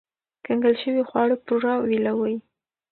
کنګل 0.45 0.73
شوي 0.83 1.03
خواړه 1.09 1.35
پوره 1.45 1.73
ویلوئ. 1.79 2.35